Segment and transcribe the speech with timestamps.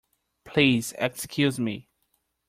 [0.45, 1.87] Please excuse me.